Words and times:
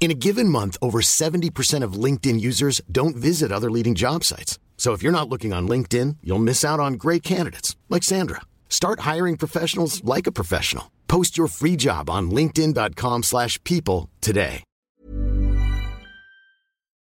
In 0.00 0.10
a 0.10 0.14
given 0.26 0.50
month, 0.50 0.76
over 0.82 1.00
70% 1.00 1.82
of 1.82 1.94
LinkedIn 1.94 2.38
users 2.38 2.82
don't 2.92 3.16
visit 3.16 3.50
other 3.50 3.70
leading 3.70 3.94
job 3.94 4.22
sites. 4.22 4.58
So 4.76 4.92
if 4.92 5.02
you're 5.02 5.18
not 5.18 5.30
looking 5.30 5.54
on 5.54 5.66
LinkedIn, 5.66 6.18
you'll 6.22 6.44
miss 6.44 6.62
out 6.62 6.78
on 6.78 6.98
great 6.98 7.22
candidates 7.22 7.74
like 7.88 8.02
Sandra. 8.02 8.42
Start 8.68 9.00
hiring 9.00 9.38
professionals 9.38 10.04
like 10.04 10.26
a 10.26 10.32
professional. 10.32 10.90
Post 11.08 11.38
your 11.38 11.48
free 11.48 11.76
job 11.76 12.10
on 12.10 12.30
linkedin.com/people 12.30 13.22
slash 13.22 13.58
people 13.64 14.10
today. 14.20 14.62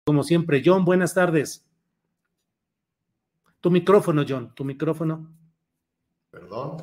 Como 0.06 0.22
siempre, 0.22 0.62
John, 0.64 0.86
buenas 0.86 1.12
tardes. 1.12 1.62
Tu 3.60 3.70
micrófono, 3.70 4.24
John, 4.26 4.54
tu 4.54 4.64
micrófono. 4.64 5.28
Perdón. 6.30 6.82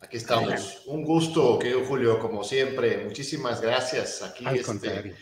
Aquí 0.00 0.18
estamos. 0.18 0.82
Un 0.86 1.02
gusto, 1.02 1.58
querido 1.58 1.84
Julio, 1.84 2.20
como 2.20 2.44
siempre. 2.44 3.04
Muchísimas 3.04 3.60
gracias. 3.60 4.22
Aquí 4.22 4.46
Al 4.46 4.54
este, 4.54 4.66
contrario. 4.66 5.14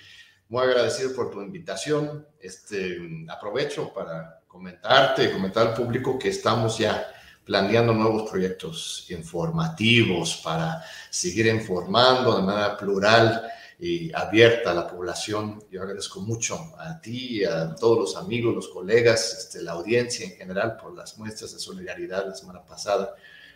Muy 0.49 0.63
agradecido 0.63 1.15
por 1.15 1.31
tu 1.31 1.41
invitación. 1.43 2.27
Este, 2.41 2.99
aprovecho 3.29 3.93
para 3.93 4.41
comentarte, 4.47 5.31
comentar 5.31 5.69
al 5.69 5.75
público 5.75 6.19
que 6.19 6.29
estamos 6.29 6.79
ya 6.79 7.07
planeando 7.45 7.95
nuevos 7.95 8.31
proyectos 8.31 9.07
informativos 9.11 10.41
para 10.45 10.83
seguir 11.11 11.47
informando 11.47 12.37
de 12.37 12.43
manera 12.43 12.77
plural 12.77 13.51
y 13.79 14.13
abierta 14.13 14.73
a 14.73 14.75
la 14.75 14.87
población. 14.87 15.65
Yo 15.71 15.83
agradezco 15.83 16.21
mucho 16.21 16.75
a 16.79 17.01
ti, 17.01 17.45
a 17.45 17.75
todos 17.75 17.99
los 17.99 18.17
amigos, 18.17 18.55
los 18.55 18.69
colegas, 18.69 19.35
este, 19.39 19.63
la 19.63 19.73
audiencia 19.73 20.27
en 20.27 20.33
general 20.33 20.77
por 20.77 20.95
las 20.95 21.17
muestras 21.17 21.53
de 21.53 21.59
solidaridad 21.59 22.27
la 22.27 22.35
semana 22.35 22.65
pasada 22.65 23.15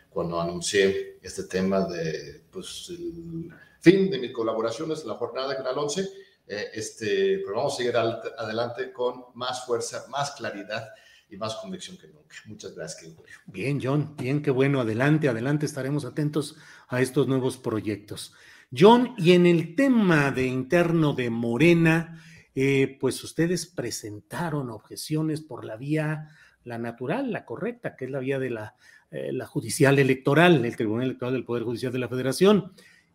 cuando 0.08 0.40
anuncié 0.40 1.18
este 1.22 1.44
tema 1.44 1.80
de 1.80 2.44
pues, 2.50 2.86
el 2.90 3.50
fin 3.80 4.10
de 4.10 4.18
mis 4.18 4.32
colaboraciones 4.32 5.02
en 5.02 5.08
la 5.08 5.14
jornada 5.14 5.56
Canal 5.56 5.78
11. 5.78 6.08
Eh, 6.52 6.70
este, 6.74 7.40
pero 7.42 7.56
vamos 7.56 7.72
a 7.72 7.76
seguir 7.78 7.96
adelante 7.96 8.92
con 8.92 9.24
más 9.34 9.64
fuerza, 9.64 10.04
más 10.10 10.32
claridad 10.32 10.90
y 11.30 11.38
más 11.38 11.54
convicción 11.54 11.96
que 11.96 12.08
nunca. 12.08 12.36
Muchas 12.44 12.74
gracias. 12.74 13.10
Bien, 13.46 13.80
John, 13.82 14.14
bien, 14.18 14.42
qué 14.42 14.50
bueno. 14.50 14.78
Adelante, 14.82 15.30
adelante, 15.30 15.64
estaremos 15.64 16.04
atentos 16.04 16.56
a 16.88 17.00
estos 17.00 17.26
nuevos 17.26 17.56
proyectos. 17.56 18.34
John, 18.70 19.14
y 19.16 19.32
en 19.32 19.46
el 19.46 19.74
tema 19.74 20.30
de 20.30 20.46
interno 20.46 21.14
de 21.14 21.30
Morena, 21.30 22.22
eh, 22.54 22.98
pues 23.00 23.24
ustedes 23.24 23.64
presentaron 23.64 24.68
objeciones 24.68 25.40
por 25.40 25.64
la 25.64 25.76
vía, 25.76 26.28
la 26.64 26.76
natural, 26.76 27.32
la 27.32 27.46
correcta, 27.46 27.96
que 27.96 28.04
es 28.04 28.10
la 28.10 28.18
vía 28.18 28.38
de 28.38 28.50
la, 28.50 28.74
eh, 29.10 29.32
la 29.32 29.46
judicial 29.46 29.98
electoral, 29.98 30.62
el 30.62 30.76
Tribunal 30.76 31.06
Electoral 31.06 31.32
del 31.32 31.44
Poder 31.46 31.62
Judicial 31.62 31.92
de 31.92 31.98
la 31.98 32.08
Federación. 32.08 32.74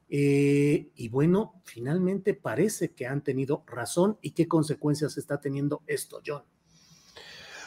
Eh, 0.10 0.92
y 0.96 1.10
bueno, 1.10 1.62
finalmente 1.66 2.34
parece 2.34 2.94
que 2.94 3.06
han 3.06 3.24
tenido 3.24 3.64
razón 3.68 4.18
y 4.22 4.32
qué 4.32 4.48
consecuencias 4.48 5.18
está 5.18 5.42
teniendo 5.42 5.84
esto, 5.86 6.22
John. 6.26 6.44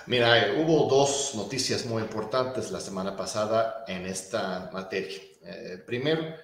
Mira, 0.07 0.39
eh, 0.39 0.63
hubo 0.63 0.89
dos 0.89 1.33
noticias 1.35 1.85
muy 1.85 2.03
importantes 2.03 2.71
la 2.71 2.81
semana 2.81 3.15
pasada 3.15 3.85
en 3.87 4.07
esta 4.07 4.71
materia. 4.73 5.21
Eh, 5.43 5.83
primero, 5.87 6.35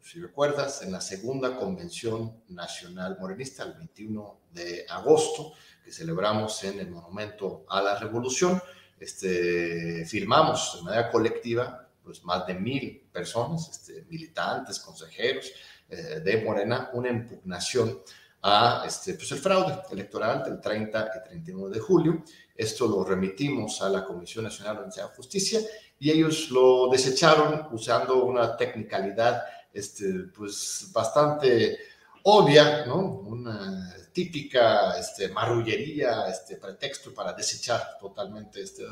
si 0.00 0.20
recuerdas, 0.20 0.82
en 0.82 0.90
la 0.90 1.00
segunda 1.00 1.56
convención 1.56 2.42
nacional 2.48 3.16
morenista, 3.20 3.62
el 3.62 3.74
21 3.74 4.40
de 4.52 4.84
agosto, 4.88 5.52
que 5.84 5.92
celebramos 5.92 6.62
en 6.64 6.80
el 6.80 6.90
Monumento 6.90 7.64
a 7.68 7.80
la 7.80 7.98
Revolución, 7.98 8.60
este, 8.98 10.04
firmamos 10.06 10.76
de 10.76 10.82
manera 10.82 11.10
colectiva 11.10 11.81
pues, 12.02 12.24
más 12.24 12.46
de 12.46 12.54
mil 12.54 13.08
personas, 13.12 13.68
este, 13.68 14.04
militantes, 14.08 14.78
consejeros 14.80 15.52
eh, 15.88 16.20
de 16.24 16.42
Morena, 16.42 16.90
una 16.92 17.10
impugnación 17.10 18.00
a 18.42 18.84
este, 18.86 19.14
pues 19.14 19.30
el 19.32 19.38
fraude 19.38 19.82
electoral 19.90 20.42
del 20.42 20.60
30 20.60 21.10
y 21.16 21.28
31 21.28 21.68
de 21.68 21.80
julio. 21.80 22.24
Esto 22.54 22.88
lo 22.88 23.04
remitimos 23.04 23.80
a 23.82 23.88
la 23.88 24.04
Comisión 24.04 24.44
Nacional 24.44 24.84
de 24.84 25.02
Justicia 25.16 25.60
y 25.98 26.10
ellos 26.10 26.50
lo 26.50 26.88
desecharon 26.88 27.68
usando 27.70 28.24
una 28.24 28.56
tecnicalidad 28.56 29.42
este, 29.72 30.12
pues, 30.36 30.90
bastante 30.92 31.78
obvia, 32.24 32.86
¿no? 32.86 32.98
una 32.98 33.94
típica 34.12 34.98
este, 34.98 35.28
marrullería, 35.28 36.28
este, 36.28 36.56
pretexto 36.56 37.14
para 37.14 37.32
desechar 37.32 37.96
totalmente 37.98 38.60
este, 38.62 38.84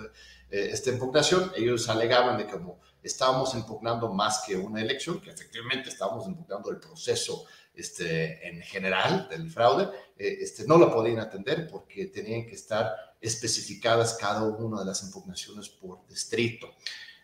eh, 0.50 0.70
esta 0.72 0.90
impugnación. 0.90 1.52
Ellos 1.56 1.88
alegaban 1.88 2.38
de 2.38 2.46
que 2.46 2.52
como 2.52 2.80
estábamos 3.02 3.54
impugnando 3.54 4.12
más 4.12 4.42
que 4.46 4.56
una 4.56 4.80
elección, 4.80 5.20
que 5.20 5.30
efectivamente 5.30 5.90
estábamos 5.90 6.26
impugnando 6.26 6.70
el 6.70 6.78
proceso 6.78 7.44
este, 7.74 8.46
en 8.48 8.62
general 8.62 9.28
del 9.28 9.50
fraude, 9.50 9.88
eh, 10.18 10.38
este, 10.40 10.66
no 10.66 10.78
lo 10.78 10.92
podían 10.92 11.18
atender 11.20 11.68
porque 11.68 12.06
tenían 12.06 12.46
que 12.46 12.54
estar 12.54 12.94
especificadas 13.20 14.14
cada 14.14 14.42
una 14.44 14.80
de 14.80 14.86
las 14.86 15.02
impugnaciones 15.02 15.68
por 15.68 16.06
distrito. 16.06 16.74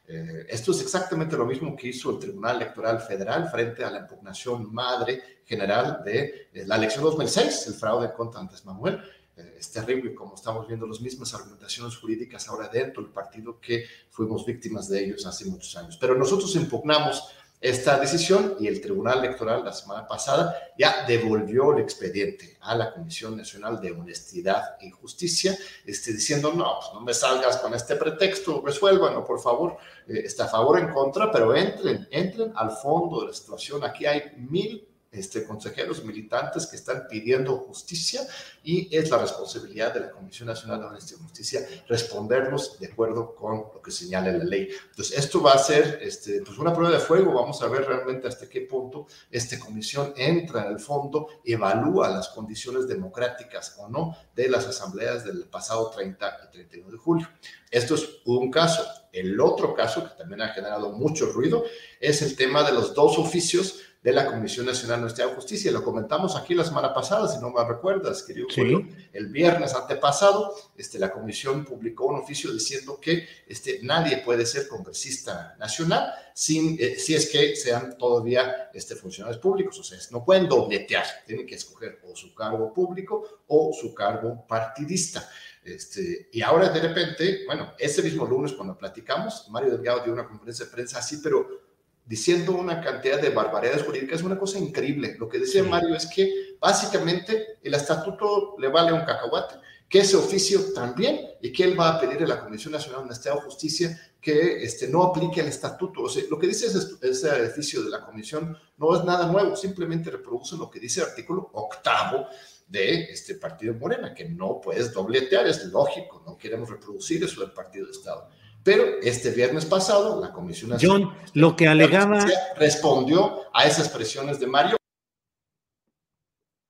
Eh, 0.09 0.47
esto 0.49 0.71
es 0.71 0.83
exactamente 0.83 1.37
lo 1.37 1.47
mismo 1.47 1.75
que 1.75 1.88
hizo 1.88 2.11
el 2.11 2.19
Tribunal 2.19 2.56
Electoral 2.56 3.00
Federal 3.00 3.49
frente 3.50 3.84
a 3.84 3.91
la 3.91 4.00
impugnación 4.00 4.73
madre 4.73 5.36
general 5.47 6.03
de 6.05 6.49
la 6.67 6.77
elección 6.77 7.05
2006, 7.05 7.69
el 7.69 7.75
fraude 7.75 8.12
contra 8.12 8.41
Andrés 8.41 8.65
Manuel. 8.65 9.01
Eh, 9.37 9.57
es 9.59 9.71
terrible 9.71 10.15
como 10.15 10.34
estamos 10.34 10.67
viendo 10.67 10.87
las 10.87 11.01
mismas 11.01 11.33
argumentaciones 11.34 11.97
jurídicas 11.97 12.49
ahora 12.49 12.69
dentro 12.69 13.03
del 13.03 13.12
partido 13.12 13.61
que 13.61 13.85
fuimos 14.11 14.45
víctimas 14.45 14.89
de 14.89 15.05
ellos 15.05 15.25
hace 15.25 15.45
muchos 15.47 15.77
años. 15.77 15.97
Pero 16.01 16.17
nosotros 16.17 16.55
impugnamos 16.56 17.23
esta 17.61 17.99
decisión 17.99 18.56
y 18.61 18.67
el 18.67 18.81
Tribunal 18.81 19.25
Electoral 19.25 19.65
la 19.65 19.73
semana 19.73 20.06
pasada 20.06 20.55
ya 20.79 21.06
devolvió 21.06 21.73
el 21.73 21.83
expediente 21.83 22.59
a 22.61 22.75
la 22.75 22.93
Comisión 22.93 23.37
Nacional 23.37 23.81
de 23.81 23.93
Honestidad 23.93 24.77
y 24.81 24.91
Justicia, 24.91 25.56
este, 25.85 26.12
diciendo, 26.12 26.53
no, 26.53 26.79
pues 26.79 26.93
no 26.93 27.01
me 27.01 27.15
salgas 27.15 27.56
con 27.59 27.73
este 27.73 27.97
pretexto, 27.97 28.62
resuélvanlo, 28.65 29.25
por 29.25 29.41
favor, 29.41 29.79
eh, 30.06 30.23
está 30.25 30.45
a 30.45 30.49
favor 30.49 30.77
o 30.77 30.81
en 30.81 30.93
contra, 30.93 31.31
pero 31.33 31.55
entren, 31.55 32.06
entren 32.11 32.53
al 32.55 32.73
fondo 32.73 33.21
de 33.21 33.29
la 33.29 33.33
situación. 33.33 33.83
Aquí 33.85 34.05
hay 34.05 34.35
mil 34.37 34.87
este, 35.16 35.44
consejeros 35.44 36.04
militantes 36.04 36.66
que 36.66 36.77
están 36.77 37.06
pidiendo 37.09 37.56
justicia 37.59 38.21
y 38.62 38.94
es 38.97 39.10
la 39.10 39.19
responsabilidad 39.19 39.94
de 39.94 40.00
la 40.00 40.10
Comisión 40.10 40.49
Nacional 40.49 40.81
de 40.81 40.87
Honestidad 40.87 41.21
y 41.21 41.22
Justicia 41.22 41.69
respondernos 41.88 42.79
de 42.79 42.87
acuerdo 42.87 43.35
con 43.35 43.56
lo 43.75 43.82
que 43.82 43.91
señala 43.91 44.32
la 44.32 44.44
ley. 44.44 44.69
Entonces, 44.91 45.19
esto 45.19 45.43
va 45.43 45.52
a 45.52 45.58
ser 45.58 46.00
este, 46.02 46.43
pues 46.43 46.58
una 46.58 46.75
prueba 46.75 46.93
de 46.93 47.00
fuego. 47.00 47.32
Vamos 47.32 47.62
a 47.62 47.69
ver 47.69 47.85
realmente 47.85 48.29
hasta 48.29 48.49
qué 48.49 48.62
punto 48.62 49.06
esta 49.31 49.58
comisión 49.58 50.12
entra 50.17 50.67
en 50.67 50.73
el 50.73 50.81
fondo, 50.81 51.29
evalúa 51.44 52.08
las 52.08 52.29
condiciones 52.29 52.88
democráticas 52.88 53.76
o 53.79 53.88
no 53.88 54.17
de 54.35 54.49
las 54.49 54.67
asambleas 54.67 55.25
del 55.25 55.44
pasado 55.44 55.91
30 55.91 56.49
y 56.49 56.52
31 56.52 56.91
de 56.91 56.99
julio. 56.99 57.29
Esto 57.70 57.94
es 57.94 58.08
un 58.25 58.50
caso. 58.50 58.85
El 59.12 59.41
otro 59.41 59.75
caso 59.75 60.05
que 60.05 60.14
también 60.17 60.43
ha 60.43 60.49
generado 60.49 60.93
mucho 60.93 61.26
ruido 61.26 61.64
es 62.00 62.20
el 62.23 62.37
tema 62.37 62.62
de 62.62 62.73
los 62.73 62.94
dos 62.94 63.19
oficios 63.19 63.81
de 64.06 64.12
la 64.12 64.25
Comisión 64.25 64.67
Nacional 64.67 64.99
de 64.99 65.03
Honestidad 65.03 65.32
y 65.32 65.35
Justicia. 65.35 65.73
Lo 65.73 65.82
comentamos 65.82 66.37
aquí 66.37 66.55
la 66.55 66.62
semana 66.62 66.94
pasada, 66.94 67.26
si 67.26 67.41
no 67.41 67.50
me 67.50 67.64
recuerdas, 67.64 68.23
querido 68.23 68.47
Sí. 68.49 68.61
Julio. 68.61 68.87
El 69.12 69.26
viernes 69.26 69.75
antepasado, 69.75 70.55
este, 70.76 71.00
la 71.00 71.11
comisión 71.11 71.64
publicó 71.64 72.06
un 72.06 72.20
oficio 72.20 72.53
diciendo 72.53 73.00
que 73.00 73.26
este, 73.49 73.81
nadie 73.82 74.19
puede 74.19 74.47
ser 74.47 74.69
congresista 74.69 75.56
nacional 75.58 76.14
sin, 76.32 76.76
eh, 76.79 76.94
si 77.00 77.17
es 77.17 77.29
que 77.29 77.56
sean 77.56 77.99
todavía 77.99 78.70
este, 78.73 78.94
funcionarios 78.94 79.41
públicos. 79.43 79.76
O 79.81 79.82
sea, 79.82 79.99
no 80.12 80.25
pueden 80.25 80.49
dobletear, 80.49 81.05
tienen 81.26 81.44
que 81.44 81.56
escoger 81.56 81.99
o 82.08 82.14
su 82.14 82.32
cargo 82.32 82.73
público 82.73 83.43
o 83.49 83.73
su 83.73 83.93
cargo 83.93 84.47
partidista. 84.47 85.29
Este, 85.64 86.29
y 86.31 86.43
ahora 86.43 86.69
de 86.69 86.79
repente, 86.79 87.43
bueno, 87.44 87.73
ese 87.76 88.05
mismo 88.05 88.25
lunes 88.25 88.53
cuando 88.53 88.79
platicamos, 88.79 89.49
Mario 89.50 89.73
Delgado 89.73 90.05
dio 90.05 90.12
una 90.12 90.29
conferencia 90.29 90.64
de 90.64 90.70
prensa 90.70 91.00
así, 91.00 91.19
pero 91.20 91.66
diciendo 92.06 92.53
una 92.53 92.81
cantidad 92.81 93.20
de 93.20 93.31
barbaridades 93.31 93.82
jurídicas, 93.82 94.20
es 94.20 94.25
una 94.25 94.38
cosa 94.38 94.58
increíble. 94.58 95.17
Lo 95.19 95.29
que 95.29 95.38
decía 95.38 95.64
Mario 95.64 95.94
es 95.94 96.06
que 96.06 96.56
básicamente 96.61 97.58
el 97.62 97.75
estatuto 97.75 98.55
le 98.58 98.69
vale 98.69 98.93
un 98.93 99.00
cacahuate, 99.00 99.56
que 99.88 100.00
ese 100.00 100.17
oficio 100.17 100.73
también, 100.73 101.20
y 101.41 101.53
que 101.53 101.64
él 101.64 101.79
va 101.79 101.91
a 101.91 102.00
pedir 102.00 102.23
a 102.23 102.26
la 102.26 102.43
Comisión 102.43 102.73
Nacional 102.73 103.00
de 103.00 103.06
Honestidad 103.06 103.37
Justicia 103.37 104.00
que 104.20 104.64
este, 104.64 104.88
no 104.88 105.05
aplique 105.05 105.41
el 105.41 105.49
estatuto. 105.49 106.03
O 106.03 106.08
sea, 106.08 106.23
lo 106.29 106.38
que 106.38 106.49
dice 106.49 106.67
ese, 106.67 106.79
ese 107.03 107.29
edificio 107.29 107.82
de 107.82 107.91
la 107.91 108.05
Comisión 108.05 108.56
no 108.76 108.97
es 108.97 109.05
nada 109.05 109.26
nuevo, 109.26 109.55
simplemente 109.55 110.11
reproduce 110.11 110.56
lo 110.56 110.70
que 110.70 110.81
dice 110.81 111.00
el 111.00 111.08
artículo 111.08 111.50
octavo 111.53 112.26
de 112.67 113.05
este 113.05 113.37
partido 113.37 113.75
Morena, 113.75 114.12
que 114.14 114.29
no 114.29 114.61
puedes 114.61 114.93
dobletear, 114.93 115.47
es 115.47 115.64
lógico, 115.67 116.23
no 116.26 116.37
queremos 116.37 116.69
reproducir 116.69 117.23
eso 117.23 117.41
del 117.41 117.53
partido 117.53 117.87
de 117.87 117.93
Estado. 117.93 118.29
Pero 118.67 119.01
este 119.01 119.31
viernes 119.31 119.65
pasado, 119.65 120.21
la 120.21 120.33
Comisión 120.33 120.71
Nacional 120.71 121.05
John, 121.05 121.17
lo 121.35 121.55
que 121.55 121.69
alegaba 121.69 122.27
respondió 122.57 123.45
a 123.55 123.65
esas 123.65 123.89
presiones 123.89 124.41
de 124.41 124.49
Mario. 124.49 124.77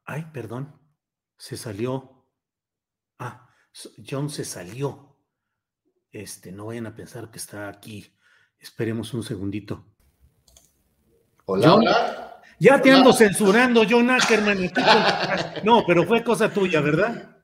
Ay, 0.05 0.27
perdón, 0.31 0.79
se 1.39 1.57
salió. 1.57 2.27
Ah, 3.19 3.49
John 4.07 4.29
se 4.29 4.45
salió. 4.45 5.17
Este, 6.13 6.53
no 6.53 6.67
vayan 6.67 6.87
a 6.87 6.95
pensar 6.95 7.31
que 7.31 7.39
está 7.39 7.67
aquí. 7.67 8.15
Esperemos 8.59 9.15
un 9.15 9.23
segundito. 9.23 9.87
Hola, 11.47 11.77
hola. 11.77 12.43
Ya 12.59 12.79
te 12.83 12.93
ando 12.93 13.15
censurando, 13.15 13.85
John 13.89 14.11
Ackerman. 14.11 14.71
No, 15.65 15.83
pero 15.87 16.05
fue 16.05 16.23
cosa 16.23 16.53
tuya, 16.53 16.83
¿verdad? 16.83 17.36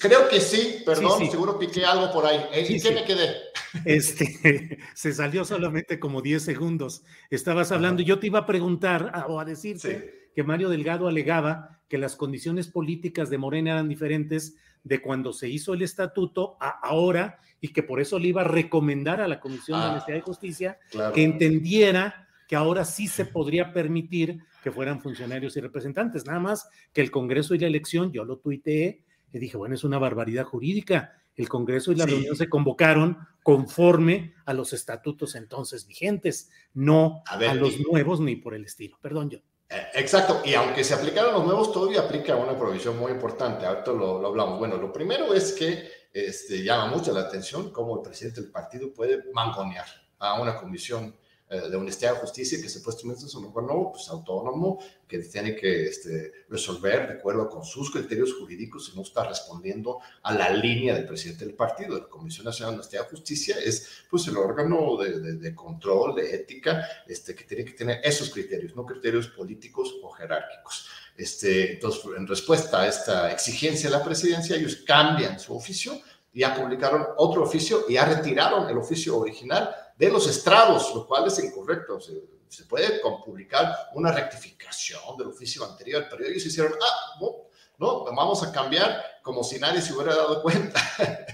Creo 0.00 0.28
que 0.28 0.40
sí, 0.40 0.82
perdón, 0.84 1.30
seguro 1.30 1.58
piqué 1.58 1.84
algo 1.84 2.12
por 2.12 2.26
ahí. 2.26 2.40
¿En 2.52 2.80
qué 2.80 2.90
me 2.90 3.04
quedé? 3.04 3.36
Este, 3.84 4.78
se 4.94 5.12
salió 5.12 5.44
solamente 5.44 6.00
como 6.00 6.22
10 6.22 6.42
segundos. 6.42 7.04
Estabas 7.30 7.70
hablando 7.70 8.02
y 8.02 8.04
yo 8.04 8.18
te 8.18 8.26
iba 8.26 8.40
a 8.40 8.46
preguntar 8.46 9.24
o 9.28 9.38
a 9.38 9.44
decirte 9.44 10.30
que 10.34 10.42
Mario 10.42 10.70
Delgado 10.70 11.06
alegaba 11.06 11.80
que 11.88 11.98
las 11.98 12.16
condiciones 12.16 12.66
políticas 12.66 13.30
de 13.30 13.38
Morena 13.38 13.72
eran 13.72 13.88
diferentes 13.88 14.56
de 14.82 15.00
cuando 15.00 15.32
se 15.32 15.48
hizo 15.48 15.74
el 15.74 15.82
estatuto 15.82 16.56
a 16.60 16.70
ahora 16.82 17.38
y 17.60 17.68
que 17.68 17.84
por 17.84 18.00
eso 18.00 18.18
le 18.18 18.28
iba 18.28 18.40
a 18.40 18.44
recomendar 18.44 19.20
a 19.20 19.28
la 19.28 19.38
Comisión 19.38 19.78
de 19.78 19.86
ah, 19.86 19.90
Honestidad 19.90 20.18
y 20.18 20.22
Justicia 20.22 20.78
que 21.14 21.22
entendiera 21.22 22.28
que 22.48 22.56
ahora 22.56 22.84
sí 22.84 23.06
se 23.06 23.24
podría 23.24 23.72
permitir 23.72 24.40
que 24.64 24.72
fueran 24.72 25.00
funcionarios 25.00 25.56
y 25.56 25.60
representantes. 25.60 26.26
Nada 26.26 26.40
más 26.40 26.68
que 26.92 27.00
el 27.00 27.10
Congreso 27.10 27.54
y 27.54 27.58
la 27.58 27.68
elección, 27.68 28.10
yo 28.12 28.24
lo 28.24 28.38
tuiteé 28.38 29.04
y 29.32 29.38
dije, 29.38 29.56
bueno, 29.56 29.74
es 29.74 29.84
una 29.84 29.98
barbaridad 29.98 30.44
jurídica. 30.44 31.16
El 31.36 31.48
Congreso 31.48 31.92
y 31.92 31.96
la 31.96 32.06
reunión 32.06 32.36
se 32.36 32.48
convocaron 32.48 33.16
conforme 33.42 34.34
a 34.44 34.52
los 34.52 34.72
estatutos 34.72 35.34
entonces 35.34 35.86
vigentes, 35.86 36.50
no 36.74 37.22
a, 37.26 37.54
los 37.54 37.80
nuevos 37.80 38.20
ni 38.20 38.36
por 38.36 38.54
el 38.54 38.64
estilo. 38.64 38.98
Perdón, 39.00 39.30
yo. 39.30 39.38
Eh, 39.70 39.86
exacto, 39.94 40.42
y 40.44 40.54
aunque 40.54 40.82
se 40.82 40.94
aplicaron 40.94 41.32
los 41.32 41.44
nuevos, 41.44 41.72
todavía 41.72 42.00
aplica 42.00 42.34
una 42.34 42.58
provisión 42.58 42.98
muy 42.98 43.12
importante. 43.12 43.64
Ahorita 43.64 43.92
lo, 43.92 44.20
lo 44.20 44.28
hablamos. 44.28 44.58
Bueno, 44.58 44.76
lo 44.76 44.92
primero 44.92 45.32
es 45.32 45.52
que 45.52 45.88
este, 46.12 46.64
llama 46.64 46.86
mucho 46.88 47.12
la 47.12 47.20
atención 47.20 47.70
cómo 47.72 47.96
el 47.96 48.02
presidente 48.02 48.40
del 48.40 48.50
partido 48.50 48.92
puede 48.92 49.22
mangonear 49.32 49.86
a 50.18 50.40
una 50.40 50.56
comisión 50.56 51.14
de 51.50 51.76
honestidad 51.76 52.14
y 52.14 52.20
justicia 52.20 52.62
que 52.62 52.68
supuestamente 52.68 53.26
es 53.26 53.34
un 53.34 53.46
órgano 53.46 53.90
pues, 53.92 54.08
autónomo 54.08 54.78
que 55.08 55.18
tiene 55.18 55.56
que 55.56 55.86
este, 55.86 56.32
resolver 56.48 57.08
de 57.08 57.14
acuerdo 57.14 57.48
con 57.48 57.64
sus 57.64 57.90
criterios 57.90 58.34
jurídicos 58.34 58.92
y 58.92 58.96
no 58.96 59.02
está 59.02 59.24
respondiendo 59.24 59.98
a 60.22 60.32
la 60.32 60.48
línea 60.50 60.94
del 60.94 61.06
presidente 61.06 61.44
del 61.44 61.54
partido. 61.54 61.98
La 61.98 62.04
Comisión 62.04 62.44
Nacional 62.44 62.74
de 62.74 62.78
Honestidad 62.78 63.06
y 63.08 63.10
Justicia 63.10 63.56
es 63.64 64.04
pues, 64.08 64.28
el 64.28 64.36
órgano 64.36 64.96
de, 64.96 65.38
de, 65.38 65.54
control, 65.54 66.14
de 66.14 66.36
ética, 66.36 66.86
este, 67.08 67.34
que 67.34 67.42
tiene 67.42 67.64
que 67.64 67.72
tener 67.72 68.00
esos 68.04 68.30
criterios, 68.30 68.76
no 68.76 68.86
criterios 68.86 69.26
políticos 69.26 69.96
o 70.04 70.10
jerárquicos. 70.10 70.86
Este, 71.16 71.72
entonces, 71.72 72.02
en 72.16 72.28
respuesta 72.28 72.82
a 72.82 72.86
esta 72.86 73.32
exigencia 73.32 73.90
de 73.90 73.96
la 73.96 74.04
presidencia, 74.04 74.54
ellos 74.54 74.76
cambian 74.86 75.40
su 75.40 75.56
oficio, 75.56 76.00
ya 76.32 76.54
publicaron 76.54 77.04
otro 77.16 77.42
oficio 77.42 77.86
y 77.88 77.94
ya 77.94 78.04
retiraron 78.04 78.68
el 78.70 78.78
oficio 78.78 79.18
original 79.18 79.74
de 80.00 80.08
los 80.08 80.26
estrados, 80.26 80.94
lo 80.94 81.06
cual 81.06 81.26
es 81.26 81.38
incorrecto. 81.44 82.00
Se, 82.00 82.14
se 82.48 82.64
puede 82.64 83.00
publicar 83.22 83.90
una 83.94 84.10
rectificación 84.10 85.16
del 85.18 85.28
oficio 85.28 85.62
anterior, 85.62 86.06
pero 86.10 86.24
ellos 86.24 86.44
hicieron, 86.46 86.72
ah, 86.72 87.18
no, 87.20 87.44
no, 87.76 88.04
vamos 88.04 88.42
a 88.42 88.50
cambiar 88.50 88.98
como 89.22 89.44
si 89.44 89.58
nadie 89.58 89.82
se 89.82 89.92
hubiera 89.92 90.16
dado 90.16 90.42
cuenta. 90.42 90.80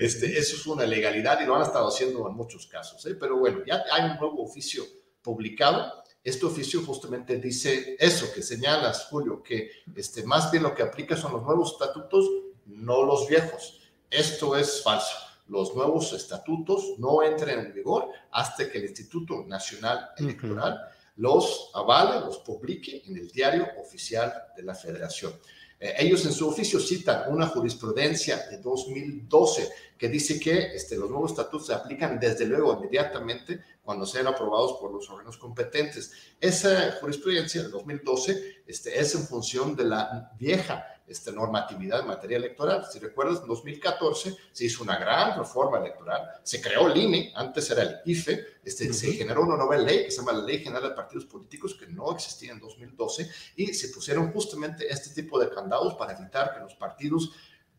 Este, 0.00 0.36
eso 0.36 0.56
es 0.56 0.66
una 0.66 0.84
legalidad 0.84 1.40
y 1.40 1.46
lo 1.46 1.54
han 1.54 1.62
estado 1.62 1.86
haciendo 1.86 2.26
en 2.26 2.34
muchos 2.34 2.66
casos. 2.66 3.06
¿eh? 3.06 3.14
Pero 3.14 3.38
bueno, 3.38 3.62
ya 3.64 3.84
hay 3.92 4.10
un 4.10 4.16
nuevo 4.16 4.42
oficio 4.42 4.82
publicado. 5.22 6.02
Este 6.24 6.44
oficio 6.44 6.84
justamente 6.84 7.36
dice 7.36 7.96
eso 8.00 8.32
que 8.34 8.42
señalas, 8.42 9.06
Julio, 9.08 9.40
que 9.40 9.70
este, 9.94 10.24
más 10.24 10.50
bien 10.50 10.64
lo 10.64 10.74
que 10.74 10.82
aplica 10.82 11.16
son 11.16 11.34
los 11.34 11.42
nuevos 11.42 11.72
estatutos, 11.72 12.28
no 12.66 13.04
los 13.04 13.28
viejos. 13.28 13.80
Esto 14.10 14.56
es 14.56 14.82
falso 14.82 15.16
los 15.48 15.74
nuevos 15.74 16.12
estatutos 16.12 16.98
no 16.98 17.22
entren 17.22 17.58
en 17.58 17.74
vigor 17.74 18.08
hasta 18.30 18.70
que 18.70 18.78
el 18.78 18.84
Instituto 18.84 19.44
Nacional 19.46 20.10
Electoral 20.16 20.80
los 21.16 21.70
avale, 21.74 22.20
los 22.20 22.38
publique 22.38 23.02
en 23.06 23.16
el 23.16 23.28
diario 23.28 23.68
oficial 23.80 24.32
de 24.56 24.62
la 24.62 24.74
Federación. 24.74 25.32
Eh, 25.78 25.94
ellos 25.98 26.24
en 26.24 26.32
su 26.32 26.48
oficio 26.48 26.78
citan 26.78 27.32
una 27.32 27.48
jurisprudencia 27.48 28.46
de 28.48 28.58
2012 28.58 29.68
que 29.98 30.08
dice 30.08 30.38
que 30.38 30.74
este, 30.74 30.96
los 30.96 31.10
nuevos 31.10 31.32
estatutos 31.32 31.66
se 31.66 31.74
aplican 31.74 32.20
desde 32.20 32.46
luego 32.46 32.72
inmediatamente 32.74 33.60
cuando 33.82 34.06
sean 34.06 34.28
aprobados 34.28 34.74
por 34.74 34.92
los 34.92 35.10
órganos 35.10 35.36
competentes. 35.36 36.12
Esa 36.40 36.92
jurisprudencia 37.00 37.64
de 37.64 37.68
2012 37.68 38.62
este, 38.66 38.98
es 38.98 39.14
en 39.16 39.26
función 39.26 39.74
de 39.74 39.84
la 39.84 40.32
vieja 40.38 40.86
esta 41.06 41.32
normatividad 41.32 42.00
en 42.00 42.06
materia 42.06 42.36
electoral. 42.36 42.84
Si 42.90 42.98
recuerdas, 42.98 43.40
en 43.40 43.48
2014 43.48 44.36
se 44.52 44.64
hizo 44.64 44.82
una 44.82 44.98
gran 44.98 45.38
reforma 45.38 45.78
electoral, 45.78 46.22
se 46.42 46.60
creó 46.60 46.88
el 46.88 46.96
INE, 46.96 47.32
antes 47.34 47.70
era 47.70 47.82
el 47.82 47.96
IFE, 48.04 48.44
este, 48.64 48.92
se 48.92 49.12
generó 49.12 49.42
una 49.42 49.56
nueva 49.56 49.76
ley 49.76 50.04
que 50.04 50.10
se 50.10 50.18
llama 50.18 50.32
la 50.32 50.44
Ley 50.44 50.58
General 50.58 50.82
de 50.82 50.94
Partidos 50.94 51.24
Políticos, 51.26 51.74
que 51.74 51.86
no 51.86 52.12
existía 52.12 52.52
en 52.52 52.60
2012, 52.60 53.28
y 53.56 53.74
se 53.74 53.88
pusieron 53.88 54.32
justamente 54.32 54.90
este 54.90 55.10
tipo 55.22 55.38
de 55.38 55.50
candados 55.50 55.94
para 55.94 56.12
evitar 56.16 56.54
que 56.54 56.60
los 56.60 56.74
partidos 56.74 57.32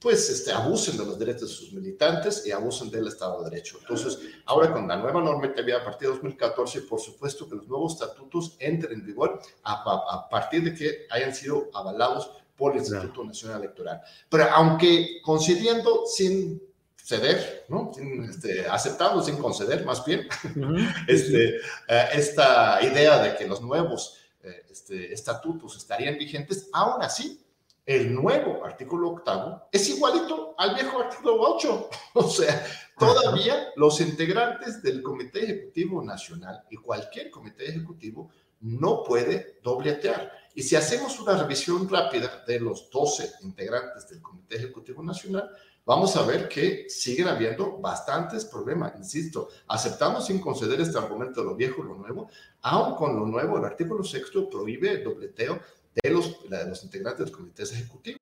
pues 0.03 0.29
este, 0.29 0.51
abusen 0.51 0.97
de 0.97 1.05
los 1.05 1.17
derechos 1.17 1.49
de 1.49 1.55
sus 1.55 1.71
militantes 1.71 2.45
y 2.45 2.51
abusen 2.51 2.91
del 2.91 3.07
Estado 3.07 3.41
de 3.41 3.49
Derecho. 3.49 3.77
Entonces, 3.79 4.19
ahora 4.45 4.73
con 4.73 4.85
la 4.85 4.97
nueva 4.97 5.21
normatividad 5.21 5.79
a 5.79 5.85
partir 5.85 6.09
de 6.09 6.15
2014, 6.15 6.81
por 6.81 6.99
supuesto 6.99 7.47
que 7.47 7.55
los 7.55 7.67
nuevos 7.69 7.93
estatutos 7.93 8.57
entren 8.59 8.99
en 8.99 9.05
vigor 9.05 9.39
a, 9.63 9.71
a 9.73 10.27
partir 10.27 10.61
de 10.65 10.75
que 10.75 11.07
hayan 11.09 11.33
sido 11.33 11.69
avalados 11.73 12.29
por 12.55 12.73
el 12.73 12.79
Instituto 12.79 13.23
Nacional 13.23 13.59
Electoral. 13.59 14.01
Pero 14.29 14.45
aunque 14.51 15.21
concediendo 15.23 16.05
sin 16.05 16.61
ceder, 16.95 17.65
¿no? 17.67 17.91
Sin, 17.93 18.23
este, 18.23 18.65
aceptando 18.67 19.21
sin 19.21 19.37
conceder, 19.37 19.85
más 19.85 20.05
bien, 20.05 20.27
este, 21.07 21.57
eh, 21.57 22.07
esta 22.13 22.79
idea 22.81 23.21
de 23.21 23.35
que 23.35 23.47
los 23.47 23.61
nuevos 23.61 24.17
eh, 24.41 24.65
este, 24.69 25.13
estatutos 25.13 25.75
estarían 25.75 26.17
vigentes, 26.17 26.69
aún 26.71 27.01
así, 27.01 27.39
el 27.85 28.13
nuevo 28.13 28.63
artículo 28.63 29.09
octavo 29.09 29.67
es 29.69 29.89
igualito 29.89 30.55
al 30.57 30.73
viejo 30.73 31.01
artículo 31.01 31.41
8. 31.41 31.89
O 32.13 32.29
sea, 32.29 32.65
todavía 32.97 33.69
los 33.75 33.99
integrantes 33.99 34.81
del 34.81 35.01
Comité 35.01 35.43
Ejecutivo 35.43 36.01
Nacional 36.01 36.63
y 36.69 36.77
cualquier 36.77 37.29
comité 37.29 37.67
ejecutivo 37.67 38.29
no 38.61 39.03
puede 39.03 39.59
dobletear. 39.63 40.31
Y 40.55 40.61
si 40.61 40.75
hacemos 40.75 41.19
una 41.19 41.35
revisión 41.35 41.89
rápida 41.89 42.43
de 42.45 42.59
los 42.59 42.89
12 42.91 43.31
integrantes 43.41 44.07
del 44.07 44.21
Comité 44.21 44.57
Ejecutivo 44.57 45.01
Nacional, 45.01 45.49
vamos 45.83 46.15
a 46.15 46.23
ver 46.23 46.47
que 46.47 46.85
siguen 46.89 47.27
habiendo 47.27 47.77
bastantes 47.79 48.45
problemas. 48.45 48.93
Insisto, 48.97 49.49
aceptamos 49.67 50.27
sin 50.27 50.39
conceder 50.39 50.79
este 50.81 50.97
argumento 50.97 51.41
de 51.41 51.47
lo 51.47 51.55
viejo 51.55 51.83
y 51.83 51.87
lo 51.87 51.95
nuevo, 51.95 52.29
aun 52.61 52.95
con 52.95 53.15
lo 53.15 53.25
nuevo, 53.25 53.57
el 53.57 53.65
artículo 53.65 54.03
sexto 54.03 54.47
prohíbe 54.47 54.91
el 54.91 55.03
dobleteo 55.03 55.59
de 56.03 56.09
los, 56.11 56.83
integrantes 56.83 57.25
del 57.25 57.35
Comité 57.35 57.63
Ejecutivo. 57.63 58.17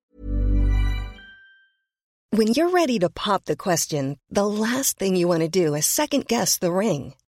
When 2.34 2.54
you're 2.54 2.70
ready 2.70 2.98
to 3.00 3.10
pop 3.10 3.44
the 3.44 3.58
question, 3.58 4.18
the 4.30 4.48
last 4.48 4.98
thing 4.98 5.18
you 5.18 5.28
want 5.28 5.42
to 5.42 5.50
do 5.50 5.76
is 5.76 5.86
second 5.86 6.28
guess 6.28 6.58
the 6.58 6.72
ring. 6.72 7.14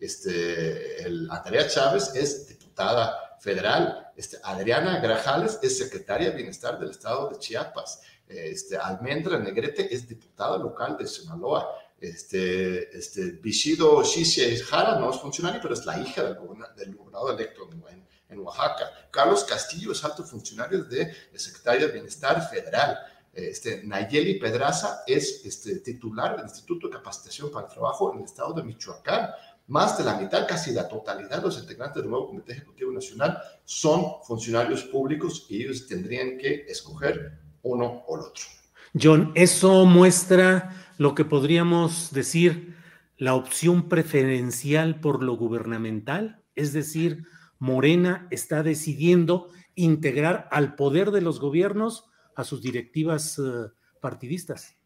Este, 0.00 1.02
el, 1.04 1.28
Andrea 1.30 1.66
Chávez 1.68 2.14
es 2.14 2.48
diputada 2.48 3.36
federal. 3.40 4.12
Este, 4.16 4.38
Adriana 4.42 5.00
Grajales 5.00 5.58
es 5.62 5.78
secretaria 5.78 6.30
de 6.30 6.36
Bienestar 6.36 6.78
del 6.78 6.90
Estado 6.90 7.30
de 7.30 7.38
Chiapas. 7.38 8.00
Este, 8.26 8.76
Almendra 8.76 9.38
Negrete 9.38 9.94
es 9.94 10.08
diputada 10.08 10.56
local 10.58 10.96
de 10.96 11.06
Sinaloa. 11.06 11.68
Este, 12.00 12.96
este, 12.96 13.32
Bishido 13.32 14.02
Shishie 14.02 14.58
Jara 14.58 14.98
no 14.98 15.10
es 15.10 15.20
funcionario, 15.20 15.60
pero 15.62 15.74
es 15.74 15.84
la 15.86 15.98
hija 15.98 16.22
del, 16.22 16.36
goberna- 16.36 16.68
del 16.76 16.94
gobernador 16.94 17.34
electo 17.34 17.68
en, 17.70 18.06
en 18.28 18.38
Oaxaca. 18.40 18.90
Carlos 19.10 19.44
Castillo 19.44 19.92
es 19.92 20.04
alto 20.04 20.22
funcionario 20.24 20.84
de, 20.84 21.06
de 21.32 21.38
Secretaría 21.38 21.86
de 21.86 21.92
Bienestar 21.92 22.46
Federal. 22.48 22.98
Este, 23.32 23.82
Nayeli 23.84 24.34
Pedraza 24.38 25.02
es 25.06 25.44
este, 25.44 25.80
titular 25.80 26.36
del 26.36 26.44
Instituto 26.44 26.88
de 26.88 26.94
Capacitación 26.94 27.50
para 27.50 27.66
el 27.66 27.72
Trabajo 27.72 28.12
en 28.12 28.18
el 28.20 28.24
estado 28.24 28.52
de 28.52 28.62
Michoacán. 28.62 29.30
Más 29.66 29.96
de 29.96 30.04
la 30.04 30.18
mitad, 30.18 30.46
casi 30.46 30.72
la 30.72 30.86
totalidad 30.86 31.38
de 31.38 31.42
los 31.42 31.58
integrantes 31.58 32.02
del 32.02 32.10
nuevo 32.10 32.28
Comité 32.28 32.52
Ejecutivo 32.52 32.92
Nacional 32.92 33.38
son 33.64 34.22
funcionarios 34.26 34.84
públicos 34.84 35.46
y 35.48 35.62
ellos 35.62 35.86
tendrían 35.86 36.36
que 36.36 36.66
escoger 36.68 37.40
uno 37.62 38.04
o 38.06 38.16
el 38.16 38.22
otro. 38.22 38.44
John, 39.00 39.32
eso 39.34 39.86
muestra 39.86 40.74
lo 40.98 41.14
que 41.14 41.24
podríamos 41.24 42.12
decir 42.12 42.76
la 43.16 43.34
opción 43.34 43.88
preferencial 43.88 45.00
por 45.00 45.22
lo 45.22 45.36
gubernamental, 45.36 46.42
es 46.54 46.72
decir, 46.72 47.24
Morena 47.58 48.28
está 48.30 48.62
decidiendo 48.62 49.48
integrar 49.74 50.48
al 50.50 50.74
poder 50.74 51.10
de 51.10 51.22
los 51.22 51.40
gobiernos 51.40 52.04
a 52.36 52.44
sus 52.44 52.60
directivas 52.60 53.38
eh, 53.38 53.70
partidistas. 54.00 54.76